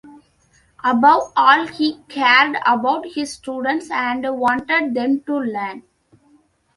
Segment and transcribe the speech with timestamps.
[0.83, 5.83] Above all, he cared about his students and wanted them to learn.